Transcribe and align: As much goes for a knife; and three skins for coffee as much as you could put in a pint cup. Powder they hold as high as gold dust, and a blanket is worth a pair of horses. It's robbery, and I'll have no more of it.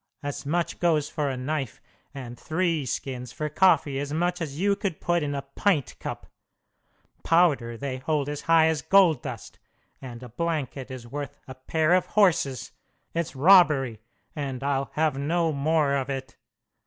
As 0.23 0.47
much 0.47 0.79
goes 0.79 1.07
for 1.09 1.29
a 1.29 1.37
knife; 1.37 1.79
and 2.11 2.35
three 2.35 2.87
skins 2.87 3.31
for 3.31 3.49
coffee 3.49 3.99
as 3.99 4.11
much 4.11 4.41
as 4.41 4.59
you 4.59 4.75
could 4.75 4.99
put 4.99 5.21
in 5.21 5.35
a 5.35 5.43
pint 5.43 5.99
cup. 5.99 6.25
Powder 7.23 7.77
they 7.77 7.99
hold 7.99 8.27
as 8.27 8.41
high 8.41 8.65
as 8.65 8.81
gold 8.81 9.21
dust, 9.21 9.59
and 10.01 10.23
a 10.23 10.29
blanket 10.29 10.89
is 10.89 11.05
worth 11.05 11.37
a 11.47 11.53
pair 11.53 11.93
of 11.93 12.07
horses. 12.07 12.71
It's 13.13 13.35
robbery, 13.35 14.01
and 14.35 14.63
I'll 14.63 14.89
have 14.93 15.19
no 15.19 15.51
more 15.51 15.93
of 15.93 16.09
it. 16.09 16.35